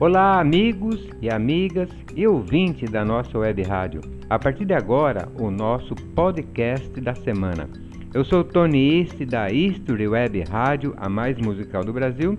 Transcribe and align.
Olá, 0.00 0.38
amigos 0.38 1.08
e 1.20 1.28
amigas 1.28 1.90
e 2.14 2.24
ouvintes 2.24 2.88
da 2.88 3.04
nossa 3.04 3.36
web 3.36 3.60
rádio. 3.64 4.00
A 4.30 4.38
partir 4.38 4.64
de 4.64 4.72
agora, 4.72 5.28
o 5.40 5.50
nosso 5.50 5.92
podcast 6.14 7.00
da 7.00 7.16
semana. 7.16 7.68
Eu 8.14 8.24
sou 8.24 8.44
Tony 8.44 9.00
East 9.00 9.24
da 9.24 9.50
History 9.50 10.06
Web 10.06 10.44
Rádio, 10.48 10.94
a 10.98 11.08
mais 11.08 11.36
musical 11.38 11.82
do 11.82 11.92
Brasil, 11.92 12.38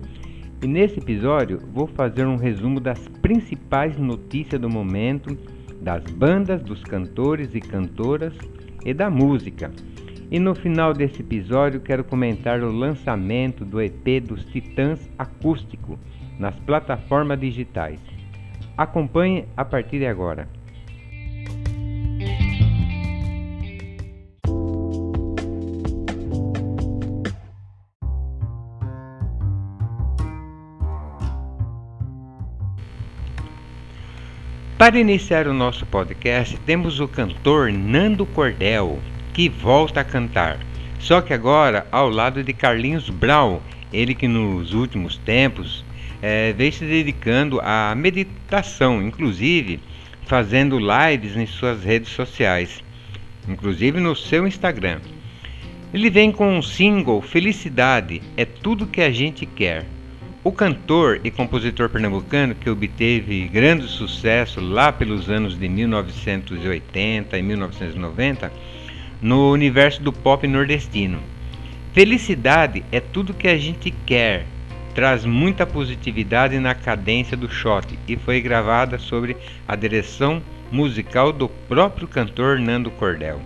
e 0.62 0.66
nesse 0.66 1.00
episódio 1.00 1.58
vou 1.70 1.86
fazer 1.86 2.26
um 2.26 2.36
resumo 2.36 2.80
das 2.80 3.06
principais 3.20 3.94
notícias 3.98 4.58
do 4.58 4.70
momento, 4.70 5.36
das 5.82 6.02
bandas, 6.04 6.62
dos 6.62 6.82
cantores 6.82 7.54
e 7.54 7.60
cantoras 7.60 8.32
e 8.86 8.94
da 8.94 9.10
música. 9.10 9.70
E 10.30 10.38
no 10.38 10.54
final 10.54 10.94
desse 10.94 11.20
episódio 11.20 11.80
quero 11.80 12.04
comentar 12.04 12.62
o 12.62 12.72
lançamento 12.72 13.66
do 13.66 13.82
EP 13.82 14.24
dos 14.26 14.46
Titãs 14.46 15.10
Acústico 15.18 15.98
nas 16.40 16.54
plataformas 16.60 17.38
digitais. 17.38 18.00
Acompanhe 18.76 19.44
a 19.54 19.64
partir 19.64 19.98
de 19.98 20.06
agora. 20.06 20.48
Para 34.78 34.98
iniciar 34.98 35.46
o 35.46 35.52
nosso 35.52 35.84
podcast, 35.84 36.56
temos 36.60 37.00
o 37.00 37.06
cantor 37.06 37.70
Nando 37.70 38.24
Cordel, 38.24 38.98
que 39.34 39.46
volta 39.46 40.00
a 40.00 40.04
cantar. 40.04 40.58
Só 40.98 41.20
que 41.20 41.34
agora 41.34 41.86
ao 41.92 42.08
lado 42.08 42.42
de 42.42 42.54
Carlinhos 42.54 43.10
Brown, 43.10 43.60
ele 43.92 44.14
que 44.14 44.26
nos 44.26 44.72
últimos 44.72 45.18
tempos 45.18 45.84
é, 46.22 46.52
vem 46.52 46.70
se 46.70 46.84
dedicando 46.84 47.60
à 47.62 47.94
meditação, 47.94 49.02
inclusive 49.02 49.80
fazendo 50.26 50.78
lives 50.78 51.36
em 51.36 51.46
suas 51.46 51.82
redes 51.82 52.10
sociais, 52.10 52.82
inclusive 53.48 54.00
no 54.00 54.14
seu 54.14 54.46
Instagram. 54.46 55.00
Ele 55.92 56.08
vem 56.08 56.30
com 56.30 56.56
um 56.56 56.62
single 56.62 57.20
Felicidade 57.20 58.22
é 58.36 58.44
tudo 58.44 58.86
que 58.86 59.00
a 59.00 59.10
gente 59.10 59.44
quer. 59.44 59.84
O 60.44 60.52
cantor 60.52 61.20
e 61.24 61.30
compositor 61.30 61.90
pernambucano 61.90 62.54
que 62.54 62.70
obteve 62.70 63.48
grande 63.48 63.88
sucesso 63.88 64.60
lá 64.60 64.92
pelos 64.92 65.28
anos 65.28 65.58
de 65.58 65.68
1980 65.68 67.36
e 67.36 67.42
1990 67.42 68.52
no 69.20 69.50
universo 69.52 70.00
do 70.00 70.12
pop 70.12 70.46
nordestino. 70.46 71.18
Felicidade 71.92 72.84
é 72.92 73.00
tudo 73.00 73.34
que 73.34 73.48
a 73.48 73.58
gente 73.58 73.90
quer, 74.06 74.46
traz 75.00 75.24
muita 75.24 75.64
positividade 75.64 76.58
na 76.58 76.74
cadência 76.74 77.34
do 77.34 77.50
shot 77.50 77.98
e 78.06 78.16
foi 78.18 78.38
gravada 78.38 78.98
sobre 78.98 79.34
a 79.66 79.74
direção 79.74 80.42
musical 80.70 81.32
do 81.32 81.48
próprio 81.48 82.06
cantor 82.06 82.58
Nando 82.58 82.90
Cordel. 82.90 83.40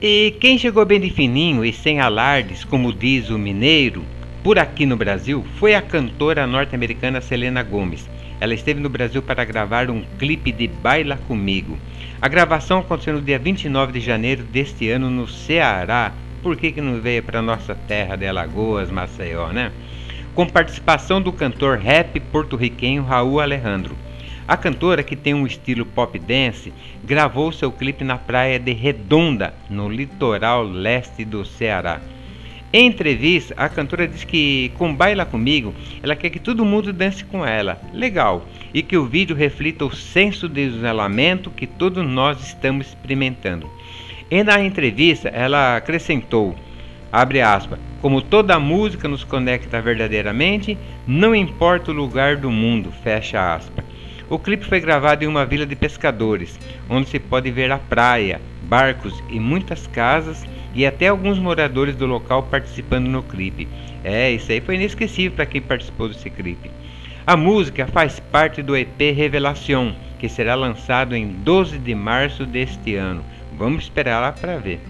E 0.00 0.36
quem 0.38 0.56
chegou 0.56 0.84
bem 0.86 1.00
de 1.00 1.10
fininho 1.10 1.64
e 1.64 1.72
sem 1.72 1.98
alardes, 1.98 2.62
como 2.62 2.92
diz 2.92 3.28
o 3.28 3.36
mineiro, 3.36 4.04
por 4.48 4.58
aqui 4.58 4.86
no 4.86 4.96
Brasil 4.96 5.44
foi 5.58 5.74
a 5.74 5.82
cantora 5.82 6.46
norte-americana 6.46 7.20
Selena 7.20 7.62
Gomez. 7.62 8.08
Ela 8.40 8.54
esteve 8.54 8.80
no 8.80 8.88
Brasil 8.88 9.20
para 9.20 9.44
gravar 9.44 9.90
um 9.90 10.02
clipe 10.18 10.50
de 10.50 10.66
Baila 10.66 11.18
Comigo. 11.28 11.76
A 12.18 12.28
gravação 12.28 12.78
aconteceu 12.78 13.12
no 13.12 13.20
dia 13.20 13.38
29 13.38 13.92
de 13.92 14.00
janeiro 14.00 14.42
deste 14.44 14.88
ano 14.88 15.10
no 15.10 15.28
Ceará. 15.28 16.14
Por 16.42 16.56
que, 16.56 16.72
que 16.72 16.80
não 16.80 16.98
veio 16.98 17.22
para 17.22 17.42
nossa 17.42 17.74
terra 17.74 18.16
de 18.16 18.26
Alagoas, 18.26 18.90
Maceió, 18.90 19.48
né? 19.48 19.70
Com 20.34 20.46
participação 20.46 21.20
do 21.20 21.30
cantor 21.30 21.76
rap 21.76 22.18
porto-riquenho 22.18 23.02
Raul 23.02 23.40
Alejandro. 23.40 23.94
A 24.48 24.56
cantora, 24.56 25.02
que 25.02 25.14
tem 25.14 25.34
um 25.34 25.46
estilo 25.46 25.84
pop 25.84 26.18
dance, 26.18 26.72
gravou 27.04 27.52
seu 27.52 27.70
clipe 27.70 28.02
na 28.02 28.16
praia 28.16 28.58
de 28.58 28.72
Redonda, 28.72 29.52
no 29.68 29.90
litoral 29.90 30.62
leste 30.62 31.22
do 31.22 31.44
Ceará. 31.44 32.00
Em 32.70 32.86
entrevista, 32.86 33.54
a 33.56 33.66
cantora 33.66 34.06
diz 34.06 34.24
que 34.24 34.70
com 34.76 34.94
Baila 34.94 35.24
Comigo, 35.24 35.74
ela 36.02 36.14
quer 36.14 36.28
que 36.28 36.38
todo 36.38 36.66
mundo 36.66 36.92
dance 36.92 37.24
com 37.24 37.44
ela. 37.44 37.80
Legal. 37.94 38.44
E 38.74 38.82
que 38.82 38.94
o 38.94 39.06
vídeo 39.06 39.34
reflita 39.34 39.86
o 39.86 39.94
senso 39.94 40.46
de 40.46 40.66
isolamento 40.66 41.50
que 41.50 41.66
todos 41.66 42.06
nós 42.06 42.38
estamos 42.42 42.88
experimentando. 42.88 43.70
E 44.30 44.42
na 44.42 44.62
entrevista, 44.62 45.30
ela 45.30 45.76
acrescentou, 45.76 46.54
abre 47.10 47.40
aspas, 47.40 47.78
como 48.02 48.20
toda 48.20 48.60
música 48.60 49.08
nos 49.08 49.24
conecta 49.24 49.80
verdadeiramente, 49.80 50.76
não 51.06 51.34
importa 51.34 51.90
o 51.90 51.94
lugar 51.94 52.36
do 52.36 52.50
mundo, 52.50 52.92
fecha 53.02 53.54
aspas. 53.54 53.82
O 54.28 54.38
clipe 54.38 54.66
foi 54.66 54.78
gravado 54.78 55.24
em 55.24 55.26
uma 55.26 55.46
vila 55.46 55.64
de 55.64 55.74
pescadores, 55.74 56.60
onde 56.90 57.08
se 57.08 57.18
pode 57.18 57.50
ver 57.50 57.72
a 57.72 57.78
praia, 57.78 58.42
barcos 58.64 59.22
e 59.30 59.40
muitas 59.40 59.86
casas 59.86 60.44
e 60.74 60.86
até 60.86 61.08
alguns 61.08 61.38
moradores 61.38 61.96
do 61.96 62.06
local 62.06 62.42
participando 62.44 63.08
no 63.08 63.22
clipe. 63.22 63.68
É, 64.04 64.30
isso 64.30 64.50
aí 64.52 64.60
foi 64.60 64.76
inesquecível 64.76 65.32
para 65.32 65.46
quem 65.46 65.60
participou 65.60 66.08
desse 66.08 66.30
clipe. 66.30 66.70
A 67.26 67.36
música 67.36 67.86
faz 67.86 68.20
parte 68.20 68.62
do 68.62 68.76
EP 68.76 68.98
Revelação, 69.14 69.94
que 70.18 70.28
será 70.28 70.54
lançado 70.54 71.14
em 71.14 71.26
12 71.26 71.78
de 71.78 71.94
março 71.94 72.46
deste 72.46 72.94
ano. 72.94 73.22
Vamos 73.56 73.84
esperar 73.84 74.20
lá 74.20 74.32
para 74.32 74.56
ver. 74.56 74.80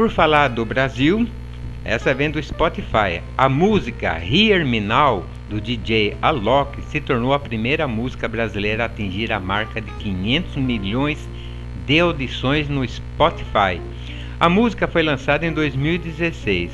Por 0.00 0.08
falar 0.08 0.48
do 0.48 0.64
Brasil, 0.64 1.28
essa 1.84 2.14
vem 2.14 2.30
do 2.30 2.42
Spotify. 2.42 3.20
A 3.36 3.50
música 3.50 4.18
Hear 4.18 4.64
Me 4.64 4.80
Now 4.80 5.26
do 5.50 5.60
DJ 5.60 6.16
Alok 6.22 6.80
se 6.84 7.02
tornou 7.02 7.34
a 7.34 7.38
primeira 7.38 7.86
música 7.86 8.26
brasileira 8.26 8.84
a 8.84 8.86
atingir 8.86 9.30
a 9.30 9.38
marca 9.38 9.78
de 9.78 9.90
500 9.90 10.56
milhões 10.56 11.28
de 11.86 12.00
audições 12.00 12.66
no 12.66 12.82
Spotify. 12.88 13.78
A 14.40 14.48
música 14.48 14.88
foi 14.88 15.02
lançada 15.02 15.44
em 15.44 15.52
2016. 15.52 16.70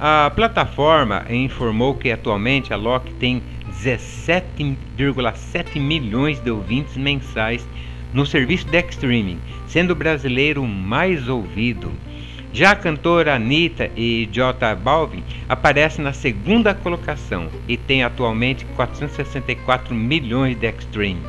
A 0.00 0.32
plataforma 0.34 1.26
informou 1.28 1.94
que 1.94 2.10
atualmente 2.10 2.72
a 2.72 2.76
Alok 2.76 3.12
tem 3.16 3.42
17,7 3.82 5.78
milhões 5.78 6.40
de 6.40 6.50
ouvintes 6.50 6.96
mensais 6.96 7.68
no 8.14 8.24
serviço 8.24 8.66
de 8.68 8.80
streaming, 8.88 9.38
sendo 9.66 9.90
o 9.90 9.94
brasileiro 9.94 10.66
mais 10.66 11.28
ouvido. 11.28 11.92
Já 12.54 12.70
a 12.70 12.76
cantora 12.76 13.34
Anitta 13.34 13.90
e 13.96 14.26
J 14.30 14.76
Balvin 14.76 15.24
aparecem 15.48 16.04
na 16.04 16.12
segunda 16.12 16.72
colocação 16.72 17.48
e 17.66 17.76
tem 17.76 18.04
atualmente 18.04 18.64
464 18.76 19.92
milhões 19.92 20.56
de 20.56 20.68
streams. 20.78 21.26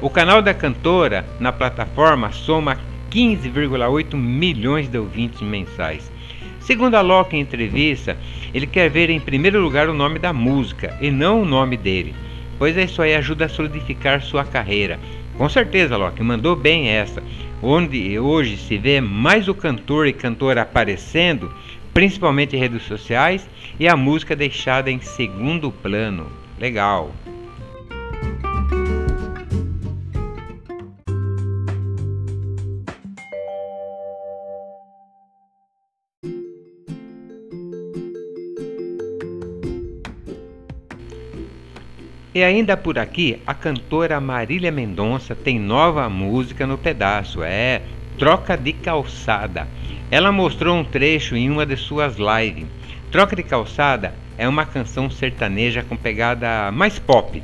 O 0.00 0.08
canal 0.08 0.40
da 0.40 0.54
cantora 0.54 1.26
na 1.38 1.52
plataforma 1.52 2.32
soma 2.32 2.78
15,8 3.10 4.16
milhões 4.16 4.88
de 4.88 4.96
ouvintes 4.96 5.42
mensais. 5.42 6.10
Segundo 6.58 6.94
a 6.94 7.02
Loki 7.02 7.36
em 7.36 7.40
entrevista, 7.40 8.16
ele 8.54 8.66
quer 8.66 8.88
ver 8.88 9.10
em 9.10 9.20
primeiro 9.20 9.60
lugar 9.60 9.90
o 9.90 9.94
nome 9.94 10.18
da 10.18 10.32
música 10.32 10.96
e 11.02 11.10
não 11.10 11.42
o 11.42 11.44
nome 11.44 11.76
dele, 11.76 12.14
pois 12.58 12.78
isso 12.78 13.02
aí 13.02 13.14
ajuda 13.14 13.44
a 13.44 13.50
solidificar 13.50 14.22
sua 14.22 14.42
carreira. 14.46 14.98
Com 15.36 15.50
certeza, 15.50 15.98
Loki, 15.98 16.22
mandou 16.22 16.56
bem 16.56 16.88
essa 16.88 17.22
onde 17.62 18.18
hoje 18.18 18.56
se 18.56 18.78
vê 18.78 19.00
mais 19.00 19.48
o 19.48 19.54
cantor 19.54 20.06
e 20.06 20.12
cantora 20.12 20.62
aparecendo, 20.62 21.52
principalmente 21.92 22.56
em 22.56 22.58
redes 22.58 22.82
sociais, 22.82 23.48
e 23.78 23.88
a 23.88 23.96
música 23.96 24.36
deixada 24.36 24.90
em 24.90 25.00
segundo 25.00 25.70
plano. 25.70 26.26
Legal. 26.58 27.12
E 42.40 42.42
ainda 42.42 42.74
por 42.74 42.98
aqui, 42.98 43.38
a 43.46 43.52
cantora 43.52 44.18
Marília 44.18 44.72
Mendonça 44.72 45.34
tem 45.34 45.58
nova 45.58 46.08
música 46.08 46.66
no 46.66 46.78
pedaço, 46.78 47.42
é 47.42 47.82
Troca 48.18 48.56
de 48.56 48.72
Calçada. 48.72 49.68
Ela 50.10 50.32
mostrou 50.32 50.74
um 50.74 50.82
trecho 50.82 51.36
em 51.36 51.50
uma 51.50 51.66
de 51.66 51.76
suas 51.76 52.16
lives. 52.16 52.64
Troca 53.12 53.36
de 53.36 53.42
Calçada 53.42 54.14
é 54.38 54.48
uma 54.48 54.64
canção 54.64 55.10
sertaneja 55.10 55.82
com 55.82 55.98
pegada 55.98 56.72
mais 56.72 56.98
pop. 56.98 57.42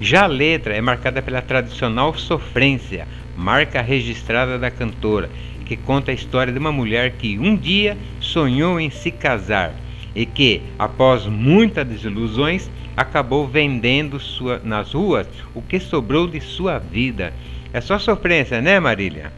Já 0.00 0.22
a 0.22 0.26
letra 0.26 0.74
é 0.74 0.80
marcada 0.80 1.20
pela 1.20 1.42
tradicional 1.42 2.14
sofrência, 2.14 3.06
marca 3.36 3.82
registrada 3.82 4.58
da 4.58 4.70
cantora, 4.70 5.28
que 5.66 5.76
conta 5.76 6.10
a 6.10 6.14
história 6.14 6.54
de 6.54 6.58
uma 6.58 6.72
mulher 6.72 7.10
que 7.18 7.38
um 7.38 7.54
dia 7.54 7.98
sonhou 8.18 8.80
em 8.80 8.88
se 8.88 9.10
casar 9.10 9.74
e 10.18 10.26
que, 10.26 10.60
após 10.76 11.26
muitas 11.26 11.86
desilusões, 11.86 12.68
acabou 12.96 13.46
vendendo 13.46 14.18
sua, 14.18 14.60
nas 14.64 14.92
ruas 14.92 15.28
o 15.54 15.62
que 15.62 15.78
sobrou 15.78 16.26
de 16.26 16.40
sua 16.40 16.76
vida. 16.76 17.32
É 17.72 17.80
só 17.80 18.00
sofrência, 18.00 18.60
né, 18.60 18.80
Marília? 18.80 19.32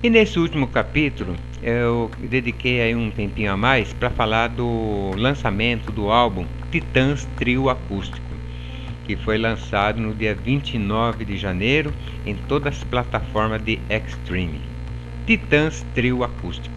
E 0.00 0.10
nesse 0.10 0.38
último 0.38 0.68
capítulo, 0.68 1.34
eu 1.60 2.08
dediquei 2.20 2.80
aí 2.82 2.94
um 2.94 3.10
tempinho 3.10 3.50
a 3.50 3.56
mais 3.56 3.92
para 3.94 4.10
falar 4.10 4.48
do 4.48 5.10
lançamento 5.16 5.90
do 5.90 6.08
álbum 6.08 6.46
Titãs 6.74 7.24
Trio 7.36 7.70
Acústico, 7.70 8.34
que 9.06 9.14
foi 9.14 9.38
lançado 9.38 10.00
no 10.00 10.12
dia 10.12 10.34
29 10.34 11.24
de 11.24 11.36
janeiro 11.36 11.94
em 12.26 12.34
todas 12.34 12.76
as 12.76 12.82
plataformas 12.82 13.62
de 13.62 13.78
Extreme. 13.88 14.60
Titãs 15.24 15.86
Trio 15.94 16.24
Acústico. 16.24 16.74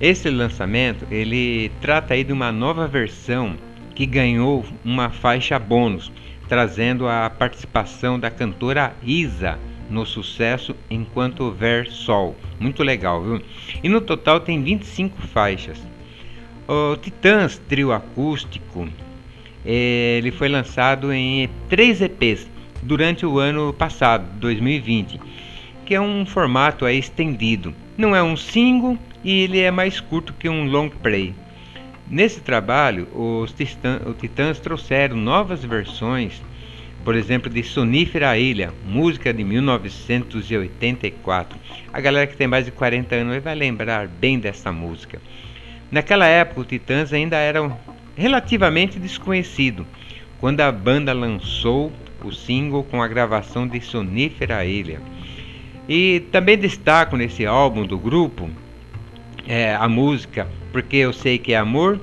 Esse 0.00 0.28
lançamento, 0.30 1.06
ele 1.12 1.70
trata 1.80 2.14
aí 2.14 2.24
de 2.24 2.32
uma 2.32 2.50
nova 2.50 2.88
versão 2.88 3.56
que 3.94 4.04
ganhou 4.04 4.66
uma 4.84 5.10
faixa 5.10 5.60
bônus, 5.60 6.10
trazendo 6.48 7.06
a 7.06 7.30
participação 7.30 8.18
da 8.18 8.32
cantora 8.32 8.96
Isa 9.00 9.60
no 9.88 10.04
sucesso 10.04 10.74
Enquanto 10.90 11.44
Houver 11.44 11.88
Sol. 11.88 12.34
Muito 12.58 12.82
legal, 12.82 13.22
viu? 13.22 13.40
E 13.80 13.88
no 13.88 14.00
total 14.00 14.40
tem 14.40 14.60
25 14.60 15.22
faixas. 15.28 15.80
O 16.66 16.96
Titãs 16.96 17.58
Trio 17.68 17.92
Acústico 17.92 18.88
ele 19.64 20.30
foi 20.30 20.48
lançado 20.48 21.12
em 21.12 21.48
três 21.68 22.00
EPs 22.00 22.48
durante 22.82 23.26
o 23.26 23.38
ano 23.38 23.72
passado, 23.72 24.24
2020, 24.38 25.20
que 25.84 25.94
é 25.94 26.00
um 26.00 26.24
formato 26.24 26.86
estendido. 26.88 27.74
Não 27.96 28.14
é 28.14 28.22
um 28.22 28.36
single 28.36 28.96
e 29.22 29.42
ele 29.42 29.60
é 29.60 29.70
mais 29.70 30.00
curto 30.00 30.32
que 30.32 30.48
um 30.48 30.64
long 30.64 30.88
play. 30.88 31.34
Nesse 32.08 32.40
trabalho, 32.40 33.06
os 33.14 33.52
Titãs 33.52 34.58
trouxeram 34.58 35.16
novas 35.16 35.64
versões 35.64 36.40
por 37.04 37.14
exemplo, 37.14 37.50
de 37.50 37.62
Sonífera 37.62 38.36
Ilha, 38.36 38.74
música 38.84 39.32
de 39.32 39.42
1984. 39.42 41.58
A 41.92 42.00
galera 42.00 42.26
que 42.26 42.36
tem 42.36 42.46
mais 42.46 42.66
de 42.66 42.70
40 42.70 43.14
anos 43.14 43.42
vai 43.42 43.54
lembrar 43.54 44.06
bem 44.06 44.38
dessa 44.38 44.70
música. 44.70 45.18
Naquela 45.90 46.26
época, 46.26 46.60
o 46.60 46.64
Titãs 46.64 47.10
ainda 47.12 47.36
era 47.36 47.62
relativamente 48.20 48.98
desconhecido, 48.98 49.86
quando 50.38 50.60
a 50.60 50.70
banda 50.70 51.10
lançou 51.10 51.90
o 52.22 52.30
single 52.30 52.84
com 52.84 53.02
a 53.02 53.08
gravação 53.08 53.66
de 53.66 53.80
Sonífera 53.80 54.62
Ilha. 54.62 55.00
E 55.88 56.20
também 56.30 56.58
destaco 56.58 57.16
nesse 57.16 57.46
álbum 57.46 57.86
do 57.86 57.98
grupo 57.98 58.50
é, 59.48 59.74
a 59.74 59.88
música 59.88 60.46
Porque 60.70 60.98
Eu 60.98 61.14
Sei 61.14 61.38
Que 61.38 61.54
é 61.54 61.56
Amor, 61.56 61.98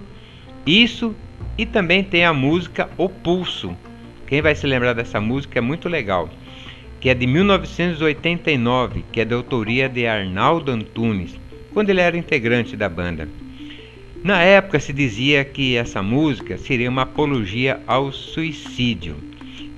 isso 0.65 1.15
e 1.55 1.67
também 1.67 2.03
tem 2.03 2.25
a 2.25 2.33
música 2.33 2.89
O 2.97 3.07
Pulso, 3.07 3.77
quem 4.25 4.41
vai 4.41 4.55
se 4.55 4.65
lembrar 4.65 4.93
dessa 4.93 5.21
música 5.21 5.59
é 5.59 5.61
muito 5.61 5.87
legal, 5.87 6.31
que 6.99 7.09
é 7.09 7.13
de 7.13 7.27
1989, 7.27 9.05
que 9.11 9.21
é 9.21 9.25
da 9.25 9.35
autoria 9.35 9.87
de 9.87 10.07
Arnaldo 10.07 10.71
Antunes, 10.71 11.39
quando 11.75 11.91
ele 11.91 12.01
era 12.01 12.17
integrante 12.17 12.75
da 12.75 12.89
banda. 12.89 13.29
Na 14.27 14.43
época 14.43 14.77
se 14.77 14.91
dizia 14.91 15.45
que 15.45 15.77
essa 15.77 16.03
música 16.03 16.57
seria 16.57 16.89
uma 16.89 17.03
apologia 17.03 17.79
ao 17.87 18.11
suicídio. 18.11 19.15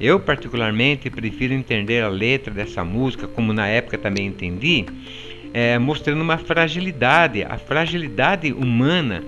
Eu 0.01 0.19
particularmente 0.19 1.07
prefiro 1.07 1.53
entender 1.53 2.01
a 2.01 2.09
letra 2.09 2.51
dessa 2.51 2.83
música, 2.83 3.27
como 3.27 3.53
na 3.53 3.67
época 3.67 3.95
também 3.95 4.25
entendi, 4.25 4.87
é, 5.53 5.77
mostrando 5.77 6.23
uma 6.23 6.39
fragilidade, 6.39 7.43
a 7.43 7.59
fragilidade 7.59 8.51
humana, 8.51 9.23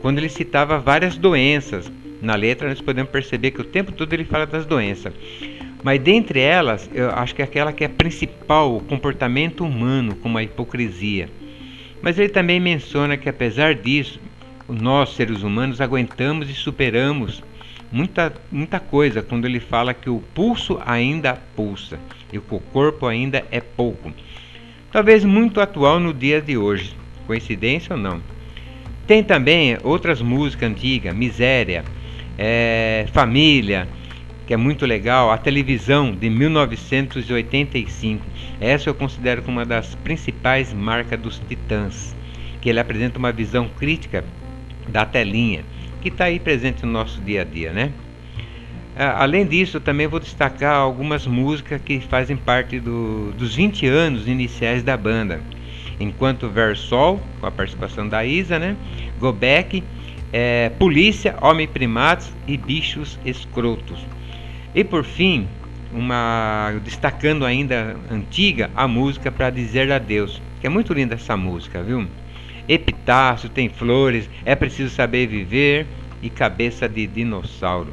quando 0.00 0.16
ele 0.16 0.30
citava 0.30 0.78
várias 0.78 1.18
doenças, 1.18 1.92
na 2.22 2.34
letra, 2.34 2.66
nós 2.66 2.80
podemos 2.80 3.10
perceber 3.10 3.50
que 3.50 3.60
o 3.60 3.64
tempo 3.64 3.92
todo 3.92 4.10
ele 4.14 4.24
fala 4.24 4.46
das 4.46 4.64
doenças. 4.64 5.12
Mas 5.84 6.00
dentre 6.00 6.40
elas, 6.40 6.88
eu 6.94 7.10
acho 7.10 7.34
que 7.34 7.42
é 7.42 7.44
aquela 7.44 7.74
que 7.74 7.84
é 7.84 7.88
principal, 7.88 8.74
o 8.74 8.80
comportamento 8.80 9.66
humano, 9.66 10.14
como 10.14 10.38
a 10.38 10.42
hipocrisia. 10.42 11.28
Mas 12.00 12.18
ele 12.18 12.30
também 12.30 12.58
menciona 12.58 13.18
que 13.18 13.28
apesar 13.28 13.74
disso, 13.74 14.18
nós 14.72 15.14
seres 15.14 15.42
humanos 15.42 15.80
aguentamos 15.80 16.48
e 16.48 16.54
superamos 16.54 17.42
muita, 17.92 18.32
muita 18.50 18.80
coisa 18.80 19.22
quando 19.22 19.44
ele 19.44 19.60
fala 19.60 19.92
que 19.92 20.08
o 20.08 20.22
pulso 20.34 20.80
ainda 20.84 21.38
pulsa 21.54 21.98
e 22.32 22.38
que 22.38 22.54
o 22.54 22.60
corpo 22.60 23.06
ainda 23.06 23.44
é 23.50 23.60
pouco. 23.60 24.12
Talvez 24.90 25.24
muito 25.24 25.60
atual 25.60 26.00
no 26.00 26.12
dia 26.12 26.40
de 26.40 26.56
hoje. 26.56 26.96
Coincidência 27.26 27.94
ou 27.94 28.00
não? 28.00 28.20
Tem 29.06 29.22
também 29.22 29.76
outras 29.82 30.22
músicas 30.22 30.70
antigas, 30.70 31.14
Miséria, 31.14 31.84
é, 32.38 33.06
Família, 33.12 33.86
que 34.46 34.54
é 34.54 34.56
muito 34.56 34.86
legal, 34.86 35.30
a 35.30 35.38
televisão 35.38 36.14
de 36.14 36.28
1985. 36.30 38.24
Essa 38.60 38.90
eu 38.90 38.94
considero 38.94 39.42
como 39.42 39.58
uma 39.58 39.66
das 39.66 39.94
principais 39.96 40.72
marcas 40.72 41.18
dos 41.20 41.38
Titãs, 41.48 42.14
que 42.60 42.68
ele 42.68 42.80
apresenta 42.80 43.18
uma 43.18 43.32
visão 43.32 43.68
crítica 43.68 44.24
da 44.88 45.04
telinha, 45.04 45.64
que 46.00 46.08
está 46.08 46.24
aí 46.24 46.38
presente 46.38 46.84
no 46.84 46.92
nosso 46.92 47.20
dia 47.20 47.42
a 47.42 47.44
dia, 47.44 47.72
né? 47.72 47.92
Além 48.94 49.46
disso, 49.46 49.80
também 49.80 50.06
vou 50.06 50.20
destacar 50.20 50.74
algumas 50.74 51.26
músicas 51.26 51.80
que 51.82 51.98
fazem 52.00 52.36
parte 52.36 52.78
do, 52.78 53.32
dos 53.32 53.54
20 53.54 53.86
anos 53.86 54.28
iniciais 54.28 54.82
da 54.82 54.96
banda. 54.96 55.40
Enquanto 55.98 56.48
Versol, 56.48 57.20
com 57.40 57.46
a 57.46 57.50
participação 57.50 58.06
da 58.06 58.24
Isa, 58.24 58.58
né? 58.58 58.76
Gobek 59.18 59.82
é, 60.32 60.70
polícia, 60.78 61.36
homem 61.40 61.66
primatos 61.68 62.32
e 62.46 62.56
bichos 62.56 63.18
escrotos. 63.24 63.98
E 64.74 64.82
por 64.82 65.04
fim, 65.04 65.46
uma 65.92 66.74
destacando 66.82 67.44
ainda 67.44 67.96
antiga 68.10 68.70
a 68.74 68.88
música 68.88 69.30
para 69.30 69.50
dizer 69.50 69.92
adeus, 69.92 70.40
que 70.60 70.66
é 70.66 70.70
muito 70.70 70.92
linda 70.94 71.14
essa 71.14 71.36
música, 71.36 71.82
viu? 71.82 72.06
Epitácio, 72.72 73.50
tem 73.50 73.68
flores, 73.68 74.30
é 74.46 74.54
preciso 74.54 74.94
saber 74.94 75.26
viver 75.26 75.86
e 76.22 76.30
cabeça 76.30 76.88
de 76.88 77.06
dinossauro. 77.06 77.92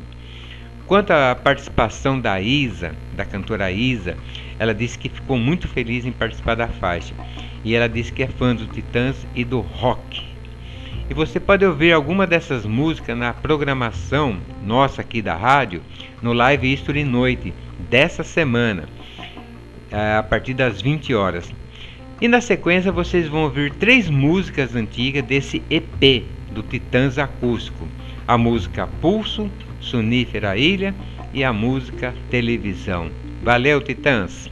Quanto 0.87 1.11
à 1.11 1.35
participação 1.35 2.17
da 2.17 2.39
Isa, 2.39 2.95
da 3.13 3.25
cantora 3.25 3.69
Isa, 3.69 4.15
ela 4.57 4.73
disse 4.73 4.97
que 4.97 5.09
ficou 5.09 5.37
muito 5.37 5.67
feliz 5.67 6.05
em 6.05 6.13
participar 6.13 6.55
da 6.55 6.69
faixa. 6.69 7.13
E 7.61 7.75
ela 7.75 7.89
disse 7.89 8.13
que 8.13 8.23
é 8.23 8.27
fã 8.27 8.55
dos 8.55 8.67
Titãs 8.67 9.27
e 9.35 9.43
do 9.43 9.59
rock. 9.59 10.25
E 11.09 11.13
você 11.13 11.41
pode 11.41 11.65
ouvir 11.65 11.91
alguma 11.91 12.25
dessas 12.25 12.65
músicas 12.65 13.17
na 13.17 13.33
programação 13.33 14.37
nossa 14.65 15.01
aqui 15.01 15.21
da 15.21 15.35
rádio, 15.35 15.81
no 16.21 16.31
Live 16.31 16.71
History 16.71 17.03
Noite 17.03 17.53
dessa 17.89 18.23
semana, 18.23 18.87
eh, 19.91 20.15
a 20.17 20.23
partir 20.23 20.53
das 20.53 20.81
20 20.81 21.13
horas. 21.13 21.51
E 22.21 22.27
na 22.27 22.41
sequência 22.41 22.91
vocês 22.91 23.29
vão 23.29 23.43
ouvir 23.43 23.73
três 23.75 24.09
músicas 24.09 24.75
antigas 24.75 25.23
desse 25.23 25.63
EP 25.69 26.25
do 26.51 26.61
Titãs 26.61 27.17
Acústico: 27.17 27.87
a 28.27 28.37
música 28.37 28.85
Pulso, 28.85 29.49
Sonífera 29.79 30.57
Ilha 30.57 30.93
e 31.33 31.43
a 31.45 31.53
música 31.53 32.13
Televisão. 32.29 33.09
Valeu, 33.41 33.79
Titãs! 33.79 34.51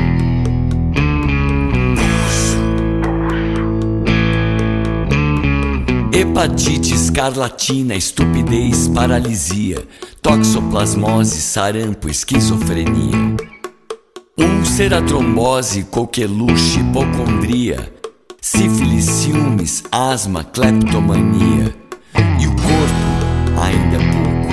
Hepatite, 6.21 6.93
escarlatina, 6.93 7.95
estupidez, 7.95 8.87
paralisia, 8.89 9.83
toxoplasmose, 10.21 11.41
sarampo, 11.41 12.07
esquizofrenia. 12.07 13.35
Úlcera, 14.37 15.01
trombose, 15.01 15.81
coqueluche, 15.85 16.79
hipocondria, 16.79 17.91
sífilis, 18.39 19.05
ciúmes, 19.05 19.83
asma, 19.91 20.43
cleptomania. 20.43 21.75
E 22.39 22.45
o 22.45 22.51
corpo 22.51 23.11
ainda 23.59 23.97
é 23.97 24.11
pouco. 24.13 24.51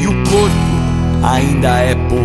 E 0.00 0.06
o 0.06 0.14
corpo 0.24 0.72
ainda 1.22 1.80
é 1.80 1.94
pouco. 2.08 2.19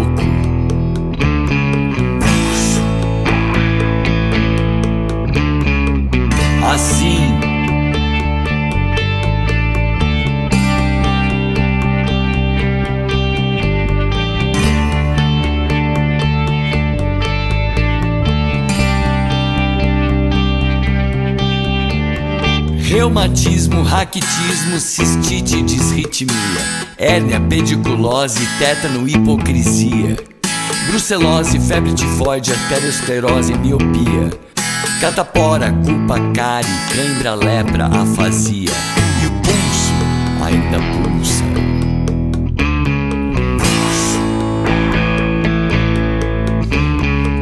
Reumatismo, 23.06 23.84
raquitismo, 23.84 24.80
cistite, 24.80 25.62
disritmia, 25.62 26.34
hérnia, 26.98 27.40
pediculose, 27.40 28.40
tétano, 28.58 29.08
hipocrisia, 29.08 30.18
brucelose, 30.88 31.60
febre 31.60 31.94
tifoide, 31.94 32.52
arteriosclerose, 32.52 33.54
miopia, 33.60 34.32
catapora, 35.00 35.72
culpa, 35.86 36.20
cárie, 36.34 36.68
cãibra, 36.96 37.36
lepra, 37.36 37.86
afasia, 37.86 38.72
e 39.22 39.28
o 39.28 39.32
pulso 39.44 39.94
ainda 40.44 40.80
pulsa. 40.98 41.44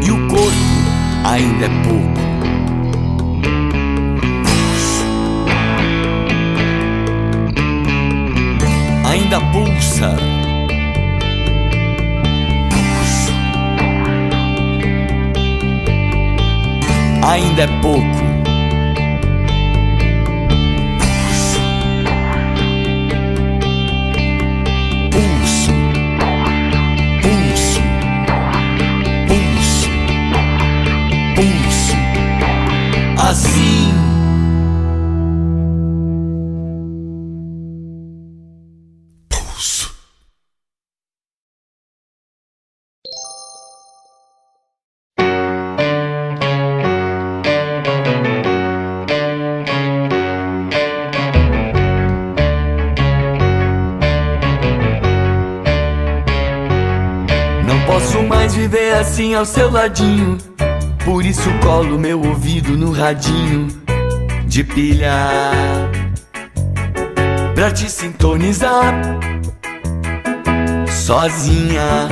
E 0.06 0.12
o 0.12 0.28
corpo 0.28 1.24
ainda 1.24 1.66
é 1.68 1.84
pouco. 1.86 2.13
Ainda 17.24 17.64
é 17.64 17.68
pouco. 17.82 18.23
Assim 59.14 59.36
ao 59.36 59.46
seu 59.46 59.70
ladinho. 59.70 60.40
Por 61.06 61.24
isso 61.24 61.48
colo 61.62 62.00
meu 62.00 62.20
ouvido 62.20 62.76
no 62.76 62.92
radinho 62.92 63.68
de 64.48 64.64
pilha 64.64 65.12
pra 67.54 67.70
te 67.70 67.88
sintonizar 67.92 68.92
sozinha 70.90 72.10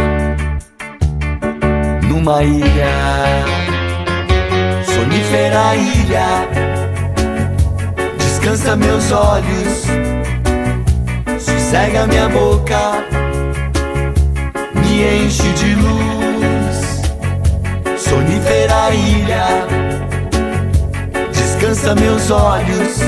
numa 2.08 2.44
ilha, 2.44 3.46
sonífera 4.86 5.76
ilha. 5.76 6.48
Descansa 8.20 8.76
meus 8.76 9.12
olhos, 9.12 9.86
sossega 11.40 12.06
minha 12.06 12.30
boca 12.30 13.04
me 14.76 15.26
enche 15.26 15.52
de 15.54 15.74
luz. 15.74 16.21
Sonífera 18.12 18.94
ilha, 18.94 19.46
descansa 21.32 21.96
meus 21.96 22.30
olhos, 22.30 23.00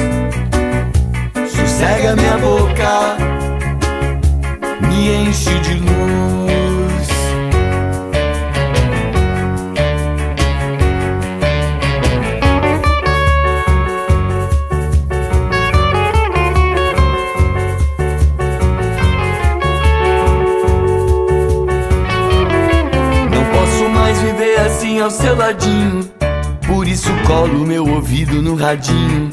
sossega 1.45 2.15
minha 2.15 2.37
boca, 2.37 3.17
me 4.79 5.27
enche 5.27 5.59
de 5.59 5.73
luz. 5.73 6.42
Por 26.65 26.87
isso 26.87 27.11
colo 27.27 27.65
meu 27.65 27.87
ouvido 27.87 28.41
no 28.41 28.55
radinho 28.55 29.29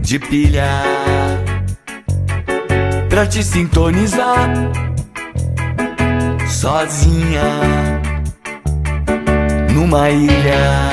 de 0.00 0.18
pilha 0.18 0.68
pra 3.08 3.26
te 3.26 3.42
sintonizar 3.42 4.50
sozinha 6.48 7.42
numa 9.72 10.08
ilha, 10.10 10.90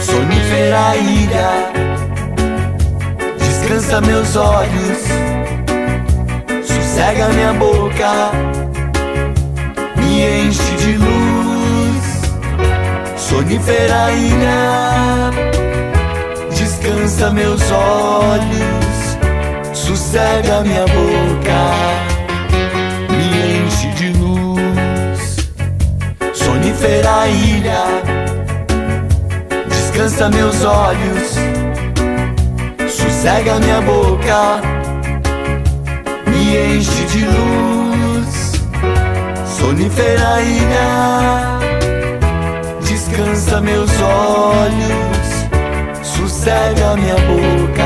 sonífera 0.00 0.96
ilha. 0.96 1.72
Descansa 3.38 4.00
meus 4.00 4.36
olhos, 4.36 4.98
sossega 6.62 7.28
minha 7.30 7.52
boca 7.54 8.32
me 9.96 10.46
enche 10.46 10.76
de 10.76 10.92
luz. 10.98 11.49
Sonífera 13.40 14.12
ilha, 14.12 15.30
descansa 16.50 17.30
meus 17.30 17.62
olhos, 17.70 19.16
sossega 19.72 20.60
minha 20.60 20.84
boca, 20.84 21.62
me 23.08 23.64
enche 23.64 23.88
de 23.92 24.12
luz. 24.18 25.48
Sonífera 26.34 27.28
ilha, 27.28 27.82
descansa 29.68 30.28
meus 30.28 30.62
olhos, 30.62 31.34
sossega 32.90 33.58
minha 33.58 33.80
boca, 33.80 34.60
me 36.26 36.76
enche 36.76 37.04
de 37.06 37.24
luz. 37.24 38.52
Sonífera 39.46 40.42
ilha, 40.42 41.59
descansa 43.20 43.60
meus 43.60 43.90
olhos, 44.00 45.28
sossega 46.02 46.96
minha 46.96 47.16
boca. 47.16 47.79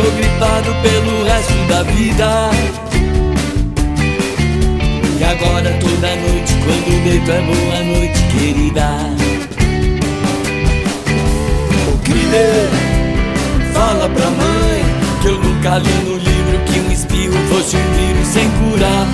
Deixou 0.00 0.10
gripado 0.12 0.74
pelo 0.82 1.24
resto 1.24 1.54
da 1.68 1.82
vida. 1.82 2.50
E 5.18 5.24
agora 5.24 5.70
toda 5.80 6.16
noite, 6.16 6.54
quando 6.64 7.04
deito, 7.04 7.30
é 7.30 7.40
boa 7.42 7.82
noite, 7.84 8.22
querida. 8.32 8.88
Querida, 12.04 12.68
fala 13.74 14.08
pra 14.08 14.30
mãe 14.30 14.84
que 15.20 15.28
eu 15.28 15.38
nunca 15.38 15.78
li 15.78 15.92
no 16.04 16.16
livro 16.16 16.58
que 16.66 16.80
um 16.80 16.92
espirro 16.92 17.36
fosse 17.50 17.76
um 17.76 17.92
vírus 17.92 18.26
sem 18.26 18.48
curar. 18.50 19.06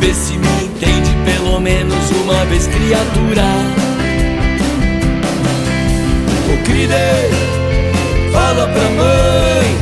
Vê 0.00 0.14
se 0.14 0.38
me 0.38 0.64
entende 0.64 1.10
pelo 1.24 1.60
menos 1.60 2.10
uma 2.24 2.44
vez, 2.46 2.66
criatura. 2.66 3.42
Querida, 6.64 7.61
fala 8.32 8.66
pra 8.66 8.88
mãe. 8.90 9.76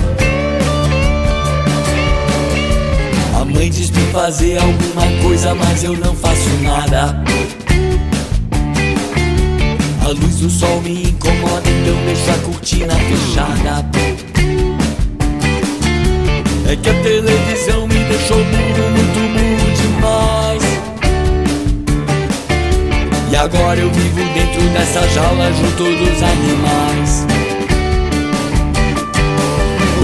A 3.40 3.45
mãe 3.45 3.71
diz 3.71 3.90
pra 3.90 4.02
fazer 4.23 4.59
alguma 4.59 5.07
coisa, 5.23 5.54
mas 5.54 5.85
eu 5.85 5.97
não 5.97 6.14
faço 6.14 6.50
nada. 6.62 7.16
A 10.04 10.09
luz 10.09 10.37
do 10.40 10.50
sol 10.50 10.80
me 10.83 11.04
incomoda, 11.04 11.71
então 11.71 11.97
deixo 12.04 12.30
a 12.30 12.38
cortina 12.45 12.95
fechada. 12.95 13.87
É 16.69 16.76
que 16.76 16.88
a 16.88 16.95
televisão 17.02 17.87
me 17.87 18.04
deixou 18.04 18.37
burro, 18.37 18.90
muito 18.90 19.21
burro 19.35 19.71
demais. 19.80 20.62
E 23.30 23.37
agora 23.37 23.78
eu 23.78 23.90
vivo 23.90 24.25
dentro 24.35 24.62
dessa 24.71 25.09
jaula 25.09 25.52
junto 25.52 25.85
dos 25.85 26.23
animais. 26.23 27.39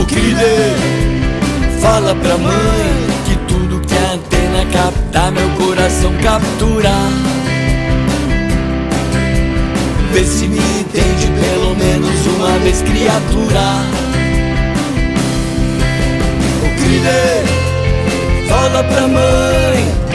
O 0.06 0.08
que 0.08 0.34
dê? 0.36 1.80
Fala 1.80 2.14
pra 2.14 2.38
mãe 2.38 3.06
que 3.26 3.36
tudo 3.48 3.80
que 3.80 3.92
a 3.92 4.12
antena 4.12 4.64
captar, 4.73 5.32
meu 5.32 5.50
coração 5.56 6.12
capturar. 6.23 7.10
Vê 10.12 10.25
se 10.25 10.47
me 10.47 10.58
entende 10.58 11.26
pelo 11.40 11.75
menos 11.75 12.26
uma 12.36 12.56
vez, 12.60 12.82
criatura. 12.82 13.82
O 16.62 16.69
que 16.76 18.49
fala 18.49 18.84
pra 18.84 19.08
mãe. 19.08 20.05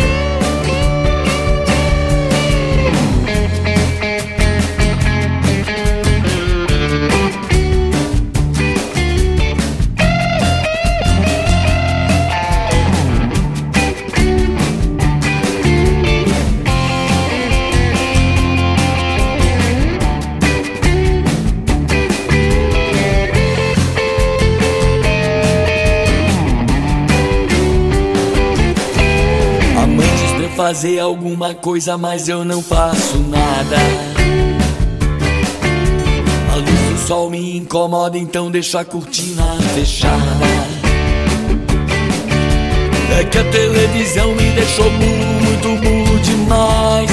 Fazer 30.82 30.98
alguma 30.98 31.54
coisa, 31.54 31.96
mas 31.96 32.28
eu 32.28 32.44
não 32.44 32.60
faço 32.60 33.20
nada. 33.30 33.78
A 36.52 36.56
luz 36.56 37.02
do 37.02 37.08
sol 37.08 37.30
me 37.30 37.56
incomoda, 37.56 38.17
então 38.17 38.50
deixo 38.50 38.80
a 38.80 38.84
cortina 38.84 39.44
fechada. 39.76 40.17
É 43.15 43.24
que 43.26 43.38
a 43.38 43.44
televisão 43.44 44.34
me 44.34 44.50
deixou 44.54 44.89
burro, 44.89 45.41
muito 45.44 45.82
burro 45.84 46.20
demais. 46.22 47.12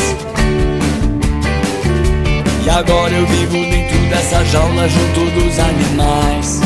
E 2.65 2.71
agora 2.71 3.13
eu 3.13 3.27
vivo 3.27 3.53
dentro 3.53 3.99
dessa 4.09 4.43
jaula 4.47 4.89
junto 4.89 5.31
dos 5.33 5.59
animais. 5.59 6.61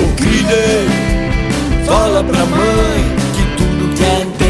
O 0.00 0.46
dei? 0.46 1.84
Fala 1.84 2.22
pra 2.22 2.46
mãe 2.46 3.17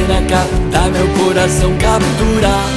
que 0.09 0.13
a 0.13 0.19
antena 0.19 0.23
captar, 0.23 0.91
meu 0.91 1.07
coração 1.09 1.77
capturar. 1.79 2.69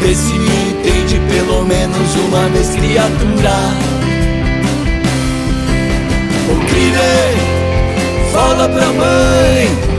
Vê 0.00 0.14
se 0.14 0.32
me 0.38 0.70
entende 0.70 1.20
pelo 1.28 1.64
menos 1.64 2.14
uma 2.28 2.48
vez, 2.48 2.68
criatura. 2.70 3.58
O 6.50 6.54
dei? 6.70 8.32
Fala 8.32 8.68
pra 8.68 8.86
mãe. 8.86 9.97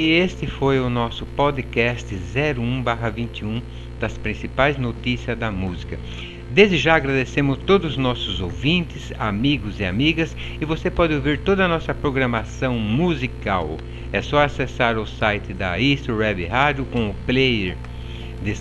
E 0.00 0.12
este 0.12 0.46
foi 0.46 0.80
o 0.80 0.88
nosso 0.88 1.26
podcast 1.26 2.06
01/21 2.14 3.60
das 4.00 4.16
principais 4.16 4.78
notícias 4.78 5.36
da 5.38 5.52
música. 5.52 5.98
Desde 6.50 6.78
já 6.78 6.94
agradecemos 6.94 7.58
todos 7.66 7.90
os 7.90 7.96
nossos 7.98 8.40
ouvintes, 8.40 9.12
amigos 9.18 9.78
e 9.78 9.84
amigas, 9.84 10.34
e 10.58 10.64
você 10.64 10.90
pode 10.90 11.12
ouvir 11.12 11.40
toda 11.40 11.66
a 11.66 11.68
nossa 11.68 11.92
programação 11.92 12.78
musical. 12.78 13.76
É 14.10 14.22
só 14.22 14.42
acessar 14.42 14.96
o 14.96 15.06
site 15.06 15.52
da 15.52 15.78
East 15.78 16.08
Web 16.08 16.46
Rádio 16.46 16.86
com 16.86 17.10
o 17.10 17.14
player 17.26 17.76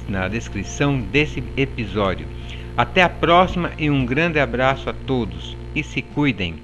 na 0.09 0.27
descrição 0.27 0.99
desse 0.99 1.41
episódio. 1.55 2.27
Até 2.75 3.01
a 3.01 3.07
próxima 3.07 3.71
e 3.79 3.89
um 3.89 4.05
grande 4.05 4.41
abraço 4.41 4.89
a 4.89 4.93
todos 4.93 5.55
e 5.73 5.83
se 5.83 6.01
cuidem. 6.01 6.55